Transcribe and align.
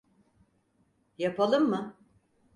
Yapalım 1.17 1.69
mı? 1.69 1.97